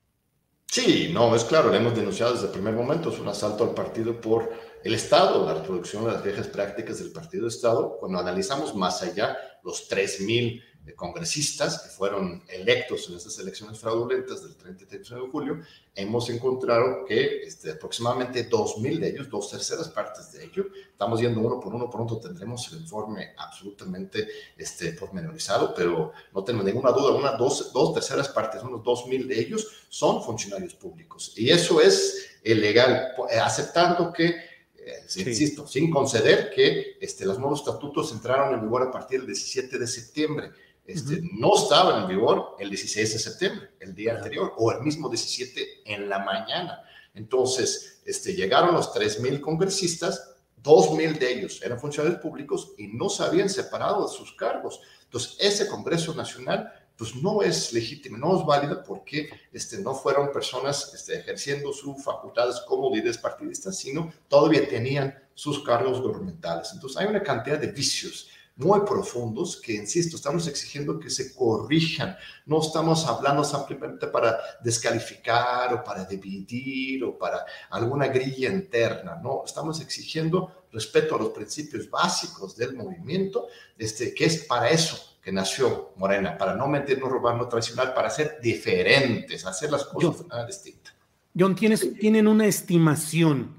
Sí, 0.67 1.11
no, 1.13 1.35
es 1.35 1.45
claro, 1.45 1.71
lo 1.71 1.75
hemos 1.75 1.97
denunciado 1.97 2.35
desde 2.35 2.47
el 2.47 2.53
primer 2.53 2.75
momento, 2.75 3.11
es 3.11 3.19
un 3.19 3.29
asalto 3.29 3.65
al 3.65 3.75
partido 3.75 4.21
por 4.21 4.51
el 4.89 4.95
Estado, 4.95 5.45
la 5.45 5.53
reproducción 5.53 6.07
de 6.07 6.13
las 6.13 6.25
viejas 6.25 6.47
prácticas 6.47 6.99
del 6.99 7.13
partido 7.13 7.43
de 7.43 7.51
Estado. 7.51 7.99
Cuando 8.01 8.19
analizamos 8.19 8.75
más 8.75 9.03
allá 9.03 9.37
los 9.63 9.87
3.000 9.91 10.63
congresistas 10.97 11.83
que 11.83 11.91
fueron 11.91 12.43
electos 12.49 13.07
en 13.11 13.17
estas 13.17 13.39
elecciones 13.39 13.79
fraudulentas 13.79 14.43
del 14.43 14.57
30 14.57 14.85
y 14.85 14.87
31 14.87 15.25
de 15.25 15.31
julio, 15.31 15.61
hemos 15.95 16.31
encontrado 16.31 17.05
que 17.05 17.43
este, 17.43 17.73
aproximadamente 17.73 18.49
2.000 18.49 18.99
de 18.99 19.09
ellos, 19.11 19.29
dos 19.29 19.51
terceras 19.51 19.89
partes 19.91 20.33
de 20.33 20.47
ellos, 20.47 20.69
estamos 20.91 21.21
yendo 21.21 21.41
uno 21.41 21.61
por 21.61 21.75
uno, 21.75 21.91
pronto 21.91 22.19
tendremos 22.19 22.73
el 22.73 22.81
informe 22.81 23.35
absolutamente 23.37 24.27
este, 24.57 24.95
pormenorizado, 24.95 25.75
pero 25.75 26.13
no 26.33 26.43
tenemos 26.43 26.65
ninguna 26.65 26.93
duda, 26.93 27.13
una, 27.13 27.33
dos, 27.33 27.75
dos 27.75 27.93
terceras 27.93 28.31
partes, 28.31 28.63
unos 28.63 28.81
2.000 28.81 29.27
de 29.27 29.39
ellos 29.39 29.69
son 29.91 30.23
funcionarios 30.23 30.75
públicos. 30.75 31.35
Y 31.37 31.51
eso 31.51 31.79
es 31.83 32.39
ilegal, 32.43 33.13
eh, 33.31 33.39
aceptando 33.39 34.11
que 34.11 34.48
eh, 34.89 35.05
Sí. 35.07 35.21
insisto, 35.23 35.67
sin 35.67 35.91
conceder 35.91 36.51
que 36.55 36.97
este, 37.01 37.27
los 37.27 37.39
nuevos 37.39 37.61
estatutos 37.61 38.11
entraron 38.13 38.55
en 38.55 38.63
vigor 38.63 38.83
a 38.83 38.91
partir 38.91 39.19
del 39.21 39.27
17 39.29 39.79
de 39.79 39.87
septiembre. 39.87 40.51
Este, 40.87 41.17
Ujú. 41.17 41.27
No 41.39 41.55
estaban 41.57 42.03
en 42.03 42.09
vigor 42.09 42.57
el 42.59 42.71
16 42.71 43.13
de 43.13 43.19
septiembre, 43.19 43.71
el 43.81 43.95
día 43.95 44.17
anterior, 44.17 44.55
o 44.57 44.73
el 44.73 44.81
mismo 44.81 45.09
17 45.11 45.83
en 45.85 46.09
la 46.09 46.21
mañana. 46.21 46.83
Entonces, 47.15 48.01
este, 48.07 48.35
llegaron 48.35 48.75
los 48.75 48.93
3.000 48.95 49.41
congresistas, 49.41 50.35
2.000 50.63 51.19
de 51.19 51.33
ellos 51.33 51.61
eran 51.63 51.79
funcionarios 51.79 52.21
públicos 52.21 52.73
y 52.79 52.89
no 52.89 53.09
se 53.09 53.23
habían 53.23 53.49
separado 53.51 54.09
de 54.09 54.15
sus 54.15 54.33
cargos. 54.33 54.81
Entonces, 55.05 55.37
ese 55.41 55.69
Congreso 55.69 56.15
Nacional 56.15 56.73
pues 56.99 57.15
no 57.15 57.43
es 57.43 57.73
legítimo, 57.73 58.19
no 58.19 58.41
es 58.41 58.45
válido 58.45 58.83
porque 58.83 59.31
este, 59.53 59.79
no 59.79 59.95
fueron 59.95 60.33
personas 60.33 60.93
este, 60.93 61.21
ejerciendo 61.21 61.73
sus 61.73 62.03
facultades 62.03 62.61
como 62.67 62.93
líderes 62.93 63.17
partidistas, 63.17 63.79
sino 63.79 64.13
todavía 64.27 64.69
tenían 64.69 65.17
sus 65.33 65.63
cargos 65.63 66.03
gubernamentales. 66.03 66.73
Entonces 66.75 66.99
hay 66.99 67.07
una 67.07 67.23
cantidad 67.23 67.59
de 67.59 67.69
vicios 67.69 68.29
muy 68.57 68.81
profundos 68.81 69.61
que, 69.61 69.73
insisto, 69.73 70.17
estamos 70.17 70.49
exigiendo 70.49 70.99
que 70.99 71.09
se 71.09 71.33
corrijan. 71.33 72.17
No 72.45 72.61
estamos 72.61 73.07
hablando 73.07 73.45
simplemente 73.45 74.09
para 74.09 74.37
descalificar 74.65 75.73
o 75.73 75.85
para 75.85 76.05
dividir 76.05 77.05
o 77.05 77.17
para 77.17 77.47
alguna 77.71 78.09
grilla 78.09 78.51
interna, 78.51 79.15
no, 79.23 79.45
estamos 79.47 79.81
exigiendo 79.81 80.67
respeto 80.73 81.15
a 81.15 81.19
los 81.19 81.29
principios 81.29 81.89
básicos 81.89 82.57
del 82.57 82.75
movimiento, 82.75 83.47
este, 83.79 84.13
que 84.13 84.25
es 84.25 84.45
para 84.45 84.69
eso 84.71 85.08
que 85.29 85.33
nació 85.35 85.93
Morena, 85.97 86.39
para 86.39 86.57
no 86.57 86.67
mentirnos, 86.67 87.11
robar, 87.11 87.37
no 87.37 87.47
traicionar, 87.49 87.93
para 87.93 88.09
ser 88.09 88.39
diferentes, 88.41 89.45
hacer 89.45 89.71
las 89.71 89.85
cosas 89.85 90.17
Yo- 90.17 90.23
de 90.23 90.27
manera 90.27 90.47
distinta. 90.47 90.91
John, 91.39 91.55
¿tienes, 91.55 91.93
¿tienen 91.99 92.27
una 92.27 92.47
estimación 92.47 93.55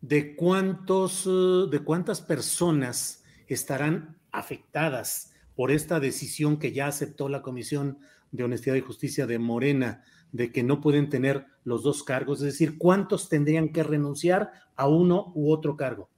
de 0.00 0.34
cuántos, 0.34 1.26
eh, 1.26 1.66
de 1.70 1.80
cuántas 1.84 2.22
personas 2.22 3.22
estarán 3.48 4.16
afectadas 4.32 5.34
por 5.54 5.70
esta 5.70 6.00
decisión 6.00 6.58
que 6.58 6.72
ya 6.72 6.86
aceptó 6.86 7.28
la 7.28 7.42
Comisión 7.42 7.98
de 8.32 8.44
Honestidad 8.44 8.76
y 8.76 8.80
Justicia 8.80 9.26
de 9.26 9.38
Morena 9.38 10.02
de 10.32 10.50
que 10.50 10.62
no 10.62 10.80
pueden 10.80 11.10
tener 11.10 11.44
los 11.64 11.82
dos 11.82 12.02
cargos? 12.02 12.38
Es 12.38 12.46
decir, 12.46 12.78
¿cuántos 12.78 13.28
tendrían 13.28 13.68
que 13.74 13.82
renunciar 13.82 14.52
a 14.74 14.88
uno 14.88 15.32
u 15.34 15.52
otro 15.52 15.76
cargo? 15.76 16.08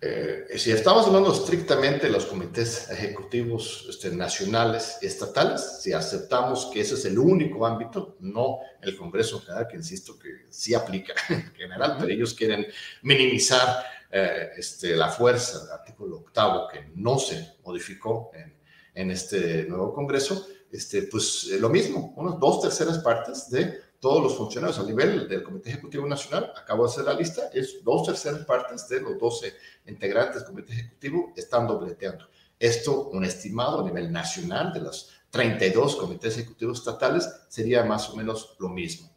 Eh, 0.00 0.46
si 0.56 0.70
estamos 0.70 1.08
hablando 1.08 1.32
estrictamente 1.32 2.06
de 2.06 2.12
los 2.12 2.26
comités 2.26 2.88
ejecutivos 2.88 3.86
este, 3.88 4.10
nacionales 4.12 4.98
y 5.02 5.06
estatales, 5.06 5.80
si 5.82 5.92
aceptamos 5.92 6.70
que 6.72 6.82
ese 6.82 6.94
es 6.94 7.04
el 7.04 7.18
único 7.18 7.66
ámbito, 7.66 8.16
no 8.20 8.60
el 8.80 8.96
Congreso 8.96 9.40
General, 9.40 9.66
que 9.66 9.76
insisto 9.76 10.16
que 10.16 10.46
sí 10.50 10.72
aplica 10.72 11.14
en 11.28 11.52
general, 11.52 11.96
pero 11.98 12.12
ellos 12.12 12.32
quieren 12.34 12.66
minimizar 13.02 13.84
eh, 14.10 14.50
este, 14.56 14.94
la 14.94 15.08
fuerza 15.08 15.64
del 15.64 15.72
artículo 15.72 16.18
octavo 16.18 16.68
que 16.68 16.92
no 16.94 17.18
se 17.18 17.56
modificó 17.64 18.30
en, 18.34 18.56
en 18.94 19.10
este 19.10 19.64
nuevo 19.64 19.92
Congreso, 19.92 20.46
este, 20.70 21.02
pues 21.02 21.48
eh, 21.50 21.58
lo 21.58 21.70
mismo, 21.70 22.12
unas 22.16 22.38
dos 22.38 22.60
terceras 22.60 22.98
partes 22.98 23.50
de 23.50 23.80
todos 24.00 24.22
los 24.22 24.36
funcionarios 24.36 24.78
a 24.78 24.84
nivel 24.84 25.28
del 25.28 25.42
Comité 25.42 25.70
Ejecutivo 25.70 26.06
Nacional, 26.06 26.52
acabo 26.56 26.84
de 26.84 26.92
hacer 26.92 27.04
la 27.04 27.14
lista, 27.14 27.50
es 27.52 27.82
dos 27.82 28.06
terceras 28.06 28.44
partes 28.44 28.88
de 28.88 29.00
los 29.00 29.18
12 29.18 29.52
integrantes 29.86 30.36
del 30.36 30.44
Comité 30.44 30.72
Ejecutivo 30.72 31.32
están 31.36 31.66
dobleteando. 31.66 32.26
Esto, 32.58 33.08
un 33.10 33.24
estimado 33.24 33.80
a 33.80 33.84
nivel 33.84 34.12
nacional 34.12 34.72
de 34.72 34.80
los 34.80 35.10
32 35.30 35.96
comités 35.96 36.38
ejecutivos 36.38 36.78
estatales, 36.78 37.28
sería 37.48 37.84
más 37.84 38.08
o 38.10 38.16
menos 38.16 38.56
lo 38.58 38.68
mismo. 38.68 39.10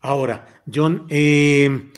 Ahora, 0.00 0.62
John, 0.72 1.06
eh, 1.08 1.90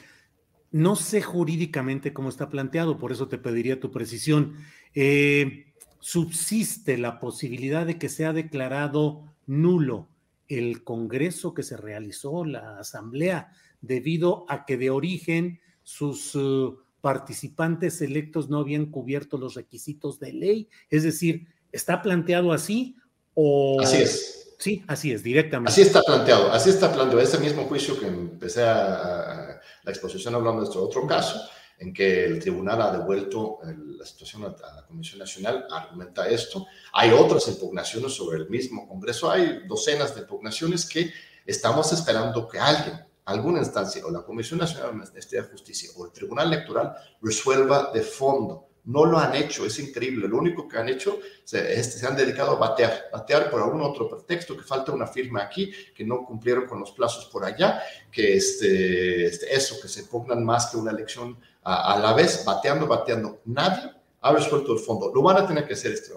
no 0.71 0.97
sé 0.97 1.21
jurídicamente 1.21 2.12
cómo 2.12 2.29
está 2.29 2.49
planteado, 2.49 2.99
por 2.99 3.12
eso 3.12 3.29
te 3.29 3.39
pediría 3.39 3.81
tu 3.81 3.91
precisión. 3.91 4.57
Eh, 4.95 5.73
¿Subsiste 5.99 6.97
la 6.97 7.19
posibilidad 7.19 7.85
de 7.85 7.99
que 7.99 8.09
sea 8.09 8.33
declarado 8.33 9.25
nulo 9.47 10.09
el 10.50 10.85
Congreso 10.85 11.54
que 11.54 11.62
se 11.62 11.76
realizó, 11.76 12.45
la 12.45 12.78
Asamblea, 12.80 13.52
debido 13.80 14.45
a 14.49 14.66
que 14.66 14.76
de 14.76 14.90
origen 14.90 15.61
sus 15.83 16.35
uh, 16.35 16.78
participantes 17.00 18.02
electos 18.02 18.50
no 18.50 18.59
habían 18.59 18.87
cubierto 18.87 19.38
los 19.38 19.54
requisitos 19.54 20.21
de 20.21 20.33
ley? 20.33 20.69
Es 20.90 21.02
decir, 21.02 21.47
¿está 21.73 22.02
planteado 22.02 22.52
así 22.52 22.97
o... 23.35 23.80
Así 23.80 24.02
es. 24.02 24.37
Sí, 24.59 24.85
así 24.88 25.11
es, 25.11 25.23
directamente. 25.23 25.71
Así 25.71 25.80
está 25.80 26.02
planteado, 26.02 26.52
así 26.52 26.69
está 26.69 26.92
planteado. 26.92 27.23
Ese 27.23 27.38
mismo 27.38 27.64
juicio 27.64 27.99
que 27.99 28.09
empecé 28.09 28.62
a, 28.62 29.52
a 29.54 29.61
la 29.85 29.90
exposición 29.90 30.35
hablando 30.35 30.61
de 30.61 30.66
este 30.66 30.78
otro 30.78 31.07
caso, 31.07 31.40
en 31.81 31.95
que 31.95 32.27
el 32.27 32.39
tribunal 32.39 32.83
ha 32.83 32.93
devuelto 32.93 33.59
el, 33.65 33.97
la 33.97 34.05
situación 34.05 34.45
a, 34.45 34.49
la 34.49 34.87
Comisión 34.87 35.19
Nacional, 35.19 35.67
argumenta 35.71 36.29
esto. 36.29 36.67
Hay 36.93 37.11
otras 37.11 37.49
impugnaciones 37.49 38.13
sobre 38.13 38.39
el 38.39 38.51
mismo 38.51 38.87
Congreso, 38.87 39.31
hay 39.31 39.63
docenas 39.67 40.15
de 40.15 40.21
impugnaciones 40.21 40.87
que 40.87 41.11
estamos 41.47 41.91
esperando 41.93 42.47
que 42.47 42.59
alguien, 42.59 43.01
alguna 43.25 43.61
instancia, 43.61 44.05
o 44.05 44.11
la 44.11 44.23
Comisión 44.23 44.61
Nacional 44.61 45.11
de 45.13 45.43
Justicia 45.43 45.91
o 45.97 46.05
el 46.05 46.13
Tribunal 46.13 46.53
Electoral 46.53 46.95
resuelva 47.23 47.91
de 47.93 48.03
fondo 48.03 48.67
No 48.85 49.05
lo 49.05 49.19
han 49.19 49.35
hecho, 49.35 49.65
es 49.65 49.79
increíble. 49.79 50.27
Lo 50.27 50.39
único 50.39 50.67
que 50.67 50.79
han 50.79 50.89
hecho 50.89 51.19
es 51.51 51.99
se 51.99 52.07
han 52.07 52.17
dedicado 52.17 52.53
a 52.53 52.59
batear, 52.59 53.09
batear 53.13 53.51
por 53.51 53.63
algún 53.63 53.83
otro 53.83 54.09
pretexto, 54.09 54.57
que 54.57 54.65
falta 54.65 54.93
una 54.93 55.07
firma 55.07 55.43
aquí, 55.43 55.73
que 55.95 56.05
no 56.05 56.25
cumplieron 56.25 56.67
con 56.67 56.81
los 56.81 56.93
plazos 56.93 57.27
por 57.27 57.45
allá, 57.45 57.83
que 58.11 58.37
este, 58.37 59.27
este 59.27 59.55
eso, 59.55 59.77
que 59.81 59.89
se 59.89 60.05
pongan 60.05 60.45
más 60.45 60.71
que 60.71 60.79
una 60.79 60.91
elección 60.91 61.39
a, 61.62 61.99
la 61.99 62.12
vez, 62.12 62.45
bateando, 62.45 62.87
bateando. 62.87 63.40
Nadie 63.47 63.90
ha 64.21 64.33
resuelto 64.33 64.73
el 64.73 64.79
fondo. 64.79 65.12
Lo 65.14 65.23
van 65.23 65.38
a 65.38 65.47
tener 65.47 65.67
que 65.67 65.75
hacer 65.75 65.93
este. 65.93 66.12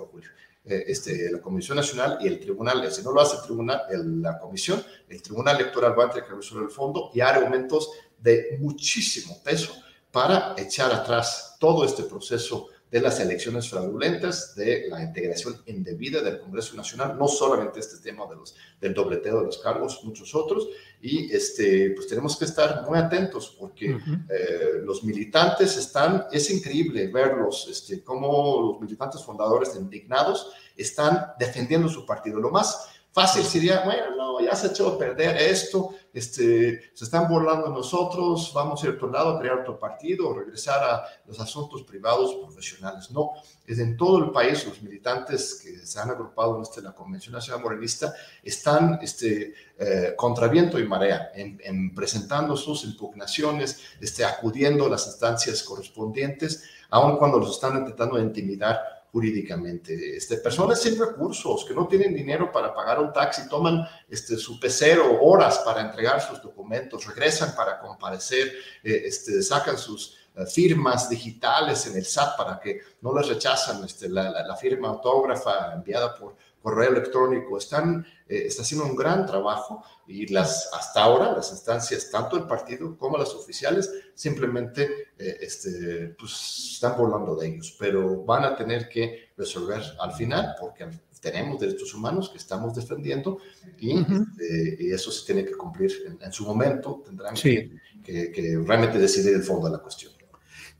Eh, 0.65 0.85
este, 0.87 1.29
la 1.29 1.41
Comisión 1.41 1.75
Nacional 1.75 2.19
y 2.21 2.27
el 2.27 2.39
Tribunal, 2.39 2.89
si 2.89 3.03
no 3.03 3.11
lo 3.11 3.19
hace 3.19 3.35
el 3.35 3.43
Tribunal, 3.43 3.81
la 4.21 4.39
Comisión, 4.39 4.81
el 5.09 5.21
Tribunal 5.21 5.57
Electoral 5.59 5.97
va 5.97 6.05
a 6.05 6.09
tener 6.09 6.25
que 6.25 6.35
resolver 6.35 6.63
el 6.63 6.71
fondo 6.71 7.11
y 7.13 7.19
hará 7.19 7.39
aumentos 7.39 7.89
de 8.17 8.57
muchísimo 8.61 9.43
peso 9.43 9.73
para 10.09 10.55
echar 10.57 10.93
atrás 10.93 11.57
todo 11.59 11.83
este 11.83 12.03
proceso 12.03 12.69
de 12.93 13.01
las 13.01 13.19
elecciones 13.19 13.71
fraudulentas, 13.71 14.53
de 14.53 14.85
la 14.87 15.01
integración 15.01 15.59
indebida 15.65 16.21
del 16.21 16.39
Congreso 16.39 16.75
Nacional, 16.75 17.17
no 17.17 17.27
solamente 17.27 17.79
este 17.79 17.97
tema 17.97 18.27
de 18.27 18.35
los, 18.35 18.55
del 18.79 18.93
dobleteo 18.93 19.39
de 19.39 19.47
los 19.47 19.57
cargos, 19.57 20.01
muchos 20.03 20.35
otros, 20.35 20.69
y 21.01 21.33
este, 21.33 21.89
pues 21.95 22.05
tenemos 22.05 22.37
que 22.37 22.45
estar 22.45 22.87
muy 22.87 22.99
atentos 22.99 23.57
porque 23.59 23.89
eh, 23.89 24.81
los 24.83 25.03
militantes 25.03 25.75
están, 25.75 26.25
es 26.31 26.51
increíble 26.51 27.07
verlos, 27.07 27.67
este, 27.67 28.03
como 28.03 28.73
los 28.73 28.81
militantes 28.81 29.23
fundadores 29.23 29.75
indignados 29.75 30.53
están 30.77 31.31
defendiendo 31.39 31.89
su 31.89 32.05
partido. 32.05 32.39
Lo 32.39 32.51
más 32.51 32.92
Fácil 33.13 33.43
sería, 33.43 33.83
bueno, 33.85 34.15
no, 34.17 34.39
ya 34.41 34.55
se 34.55 34.67
echó 34.67 34.87
a 34.87 34.97
perder 34.97 35.37
esto, 35.37 35.93
este, 36.11 36.91
se 36.95 37.03
están 37.03 37.27
burlando 37.27 37.67
de 37.67 37.73
nosotros, 37.73 38.51
vamos 38.55 38.81
a 38.81 38.87
ir 38.87 38.93
a 38.93 38.95
otro 38.95 39.11
lado, 39.11 39.29
a 39.29 39.39
crear 39.39 39.59
otro 39.59 39.77
partido 39.77 40.33
regresar 40.33 40.83
a 40.83 41.05
los 41.27 41.39
asuntos 41.39 41.83
privados 41.83 42.33
profesionales. 42.33 43.11
No, 43.11 43.33
es 43.67 43.77
en 43.77 43.97
todo 43.97 44.17
el 44.17 44.31
país 44.31 44.65
los 44.65 44.81
militantes 44.81 45.61
que 45.63 45.85
se 45.85 45.99
han 45.99 46.09
agrupado 46.09 46.55
en 46.55 46.63
este, 46.63 46.81
la 46.81 46.93
Convención 46.93 47.33
Nacional 47.33 47.61
Morenista 47.61 48.15
están 48.41 48.97
este, 49.03 49.53
eh, 49.77 50.15
contra 50.17 50.47
viento 50.47 50.79
y 50.79 50.87
marea, 50.87 51.31
en, 51.35 51.93
presentando 51.93 52.57
sus 52.57 52.83
impugnaciones, 52.83 53.79
este, 54.01 54.25
acudiendo 54.25 54.87
a 54.87 54.89
las 54.89 55.05
instancias 55.05 55.61
correspondientes, 55.61 56.63
aun 56.89 57.17
cuando 57.17 57.37
los 57.37 57.51
están 57.51 57.77
intentando 57.77 58.19
intimidar 58.19 58.92
jurídicamente. 59.13 60.17
Este, 60.17 60.37
personas 60.37 60.81
sin 60.81 60.99
recursos, 60.99 61.65
que 61.65 61.75
no 61.75 61.87
tienen 61.87 62.15
dinero 62.15 62.51
para 62.51 62.73
pagar 62.73 62.99
un 62.99 63.13
taxi, 63.13 63.47
toman 63.47 63.87
este, 64.09 64.37
su 64.37 64.59
pecero 64.59 65.21
horas 65.21 65.59
para 65.59 65.81
entregar 65.81 66.19
sus 66.19 66.41
documentos, 66.41 67.05
regresan 67.05 67.55
para 67.55 67.79
comparecer, 67.79 68.51
eh, 68.83 69.03
este, 69.05 69.43
sacan 69.43 69.77
sus 69.77 70.17
firmas 70.51 71.09
digitales 71.09 71.85
en 71.87 71.95
el 71.95 72.05
SAT 72.05 72.37
para 72.37 72.59
que 72.59 72.79
no 73.01 73.15
les 73.15 73.27
rechazan 73.27 73.83
este, 73.83 74.09
la, 74.09 74.31
la 74.31 74.55
firma 74.55 74.89
autógrafa 74.89 75.73
enviada 75.73 76.15
por 76.15 76.35
correo 76.63 76.91
electrónico, 76.91 77.57
están, 77.57 78.05
eh, 78.27 78.43
está 78.47 78.61
haciendo 78.61 78.87
un 78.87 78.95
gran 78.95 79.25
trabajo 79.25 79.83
y 80.07 80.27
las, 80.27 80.69
hasta 80.73 81.03
ahora 81.03 81.33
las 81.33 81.51
instancias, 81.51 82.09
tanto 82.09 82.37
el 82.37 82.47
partido 82.47 82.97
como 82.97 83.17
las 83.17 83.35
oficiales, 83.35 83.91
simplemente 84.15 85.09
eh, 85.19 85.37
este, 85.41 86.15
pues, 86.17 86.71
están 86.75 86.97
volando 86.97 87.35
de 87.35 87.49
ellos, 87.49 87.75
pero 87.77 88.23
van 88.23 88.45
a 88.45 88.55
tener 88.55 88.87
que 88.87 89.33
resolver 89.35 89.83
al 89.99 90.13
final 90.13 90.55
porque 90.59 90.87
tenemos 91.19 91.59
derechos 91.59 91.93
humanos 91.93 92.29
que 92.29 92.37
estamos 92.37 92.73
defendiendo 92.73 93.39
y, 93.77 93.99
este, 93.99 94.93
eso 94.93 95.11
se 95.11 95.25
tiene 95.25 95.45
que 95.45 95.55
cumplir 95.55 96.17
en, 96.19 96.31
su 96.31 96.45
momento, 96.45 97.01
tendrán 97.05 97.35
que, 97.35 97.71
que 98.03 98.61
realmente 98.65 98.97
decidir 98.97 99.33
el 99.33 99.43
fondo 99.43 99.67
de 99.67 99.73
la 99.73 99.79
cuestión. 99.79 100.13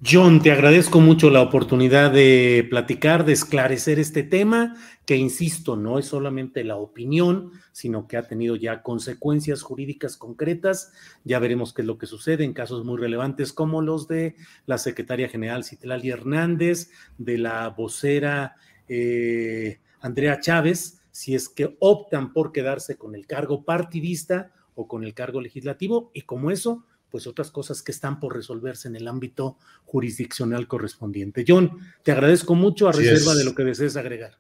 John, 0.06 0.42
te 0.42 0.52
agradezco 0.52 1.00
mucho 1.00 1.30
la 1.30 1.42
oportunidad 1.42 2.12
de 2.12 2.68
platicar, 2.70 3.24
de 3.24 3.32
esclarecer 3.32 4.00
este 4.00 4.22
tema, 4.22 4.76
que 5.06 5.16
insisto, 5.16 5.78
no 5.78 5.98
es 5.98 6.08
solamente 6.08 6.66
la 6.66 6.76
opinión, 6.76 7.52
sino 7.72 8.06
que 8.06 8.18
ha 8.18 8.28
tenido 8.28 8.58
ya 8.58 8.82
consecuencias 8.82 9.62
jurídicas 9.62 10.18
concretas. 10.18 10.92
Ya 11.24 11.40
veremos 11.40 11.74
qué 11.74 11.84
es 11.84 11.88
lo 11.88 11.98
que 11.98 12.08
sucede 12.08 12.44
en 12.44 12.52
casos 12.52 12.84
muy 12.84 13.00
relevantes 13.00 13.54
como 13.54 13.82
los 13.82 14.10
de 14.10 14.36
la 14.66 14.78
secretaria 14.78 15.30
general 15.30 15.64
Citlali 15.64 16.10
Hernández, 16.10 16.92
de 17.18 17.38
la 17.38 17.70
vocera 17.70 18.56
eh, 18.90 19.80
Andrea 20.02 20.42
Chávez, 20.42 21.02
si 21.12 21.34
es 21.34 21.48
que 21.48 21.78
optan 21.80 22.34
por 22.34 22.52
quedarse 22.52 22.98
con 22.98 23.16
el 23.16 23.26
cargo 23.26 23.64
partidista 23.64 24.52
o 24.76 24.86
con 24.86 25.06
el 25.06 25.14
cargo 25.14 25.40
legislativo, 25.40 26.12
y 26.14 26.24
como 26.24 26.52
eso 26.52 26.84
pues 27.14 27.28
otras 27.28 27.52
cosas 27.52 27.84
que 27.84 27.92
están 27.92 28.20
por 28.20 28.36
resolverse 28.36 28.88
en 28.88 28.96
el 28.96 29.08
ámbito 29.08 29.60
jurisdiccional 29.86 30.68
correspondiente. 30.68 31.46
John, 31.48 31.78
te 32.02 32.12
agradezco 32.12 32.56
mucho 32.56 32.88
a 32.88 32.92
reserva 32.92 33.36
de 33.36 33.44
lo 33.44 33.54
que 33.54 33.64
desees 33.64 33.98
agregar. 33.98 34.40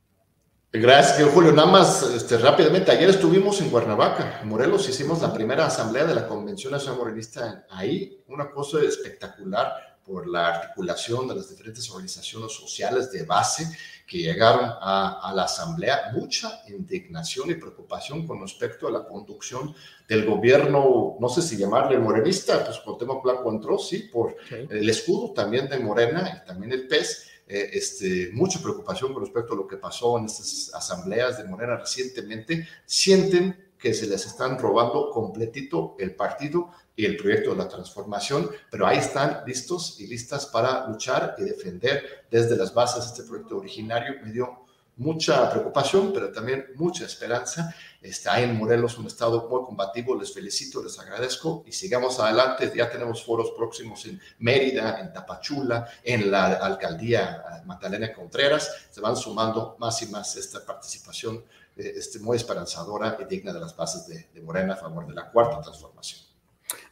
Gracias, 0.72 1.30
Julio. 1.30 1.52
Nada 1.52 1.70
más 1.70 2.02
este, 2.02 2.36
rápidamente, 2.40 2.90
ayer 2.90 3.12
estuvimos 3.12 3.62
en 3.62 3.70
Cuernavaca, 3.70 4.40
en 4.42 4.50
Morelos, 4.50 4.90
hicimos 4.90 5.22
la 5.22 5.32
primera 5.32 5.68
asamblea 5.68 6.06
de 6.06 6.16
la 6.16 6.28
Convención 6.28 6.74
Nacional 6.74 6.98
Morenista 6.98 7.68
ahí, 7.70 8.24
una 8.28 8.50
cosa 8.50 8.82
espectacular 8.82 10.00
por 10.04 10.28
la 10.28 10.48
articulación 10.48 11.28
de 11.28 11.36
las 11.36 11.52
diferentes 11.52 11.88
organizaciones 11.92 12.54
sociales 12.54 13.12
de 13.12 13.24
base 13.24 13.68
que 14.06 14.18
llegaron 14.18 14.66
a, 14.66 15.32
la 15.36 15.44
Asamblea, 15.44 16.12
mucha 16.14 16.62
indignación 16.68 17.50
y 17.50 17.56
preocupación 17.56 18.28
con 18.28 18.42
respecto 18.42 18.88
a 18.88 18.92
la 18.92 19.06
conducción 19.06 19.74
del 20.08 20.26
gobierno, 20.26 21.16
no 21.20 21.30
sé 21.30 21.42
si 21.42 21.58
llamarle 21.58 21.98
morenista, 21.98 22.64
pues 22.66 22.82
tema 23.00 23.20
Blanco 23.22 23.50
entró, 23.50 23.78
sí, 23.78 24.10
por 24.12 24.36
el 24.52 24.90
escudo 24.90 25.32
también 25.32 25.70
de 25.70 25.80
Morena 25.80 26.42
y 26.44 26.48
también 26.48 26.74
el 26.74 26.88
PES, 26.88 27.30
eh, 27.48 27.70
este, 27.74 28.30
mucha 28.34 28.62
preocupación 28.62 29.14
con 29.14 29.24
respecto 29.24 29.54
a 29.54 29.58
lo 29.58 29.68
que 29.68 29.78
pasó 29.78 30.18
en 30.18 30.26
estas 30.26 30.72
asambleas 30.74 31.38
de 31.38 31.46
Morena 31.46 31.78
recientemente, 31.78 32.68
sienten 32.86 33.72
que 33.78 33.94
se 33.94 34.08
les 34.08 34.26
están 34.26 34.58
robando 34.58 35.10
completito 35.10 35.96
el 36.00 36.16
partido 36.16 36.72
y 36.96 37.06
el 37.06 37.18
proyecto 37.18 37.52
de 37.52 37.58
la 37.58 37.68
transformación, 37.68 38.50
pero 38.70 38.86
ahí 38.86 39.00
están 39.00 39.44
listos 39.46 40.00
y 40.00 40.08
listas 40.08 40.46
para 40.46 40.88
luchar 40.88 41.36
y 41.38 41.44
defender 41.44 42.26
desde 42.30 42.56
las 42.56 42.74
bases 42.74 43.06
este 43.06 43.24
proyecto 43.24 43.58
originario. 43.58 44.16
Me 44.24 44.32
dio 44.32 44.64
mucha 44.98 45.50
preocupación, 45.50 46.14
pero 46.14 46.32
también 46.32 46.68
mucha 46.76 47.06
esperanza. 47.06 47.74
Está 48.02 48.42
en 48.42 48.56
Morelos 48.56 48.98
un 48.98 49.08
estado 49.08 49.48
muy 49.50 49.66
combativo, 49.66 50.16
les 50.16 50.34
felicito, 50.34 50.84
les 50.84 51.00
agradezco 51.00 51.64
y 51.66 51.72
sigamos 51.72 52.20
adelante. 52.20 52.72
Ya 52.76 52.90
tenemos 52.90 53.24
foros 53.24 53.52
próximos 53.52 54.06
en 54.06 54.22
Mérida, 54.40 55.00
en 55.00 55.14
Tapachula, 55.14 55.88
en 56.04 56.30
la 56.30 56.54
alcaldía 56.54 57.44
eh, 57.62 57.66
Magdalena 57.66 58.14
Contreras. 58.14 58.88
Se 58.92 59.02
van 59.02 59.16
sumando 59.16 59.78
más 59.80 60.02
y 60.02 60.08
más 60.08 60.36
esta 60.36 60.64
participación 60.66 61.44
eh, 61.76 61.94
este, 61.96 62.20
muy 62.20 62.38
esperanzadora 62.38 63.18
y 63.20 63.26
digna 63.26 63.54
de 63.54 63.62
las 63.62 63.76
bases 63.76 64.06
de, 64.06 64.28
de 64.34 64.42
Morena 64.42 64.74
a 64.74 64.78
favor 64.78 65.08
de 65.08 65.14
la 65.14 65.32
cuarta 65.32 65.62
transformación. 65.62 66.23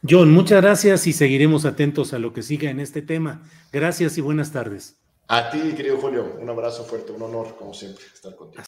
John, 0.08 0.32
muchas 0.32 0.60
gracias 0.60 1.06
y 1.06 1.12
seguiremos 1.12 1.64
atentos 1.64 2.12
a 2.12 2.18
lo 2.18 2.32
que 2.32 2.42
siga 2.42 2.70
en 2.70 2.80
este 2.80 3.02
tema. 3.02 3.42
Gracias 3.72 4.18
y 4.18 4.20
buenas 4.20 4.50
tardes. 4.50 4.96
A 5.28 5.50
ti, 5.50 5.60
querido 5.76 5.96
Julio, 5.98 6.36
un 6.40 6.50
abrazo 6.50 6.84
fuerte, 6.84 7.12
un 7.12 7.22
honor, 7.22 7.54
como 7.56 7.72
siempre, 7.72 8.04
estar 8.12 8.34
contigo. 8.34 8.64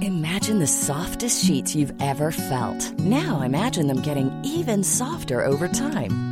Imagine 0.00 0.58
the 0.58 0.66
softest 0.66 1.44
sheets 1.44 1.76
you've 1.76 1.94
ever 2.00 2.32
felt. 2.32 2.92
Now 2.98 3.42
imagine 3.42 3.86
them 3.86 4.02
getting 4.02 4.30
even 4.44 4.82
softer 4.82 5.44
over 5.44 5.68
time. 5.68 6.31